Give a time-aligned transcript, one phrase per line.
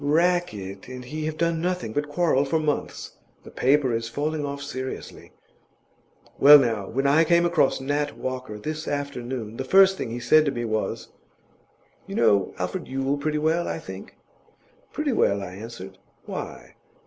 [0.03, 4.59] 'Rackett and he have done nothing but quarrel for months; the paper is falling off
[4.63, 5.31] seriously.
[6.39, 10.43] Well, now, when I came across Nat Walker this afternoon, the first thing he said
[10.45, 11.09] to me was,
[12.07, 14.17] "You know Alfred Yule pretty well, I think?"
[14.91, 16.77] "Pretty well," I answered; "why?"